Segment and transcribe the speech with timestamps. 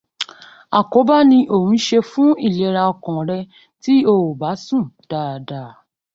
[0.79, 3.39] Àkóbá ni ò ń ṣe fún ìlera ọkàn rẹ
[3.81, 5.63] tí ó bá sùn dada.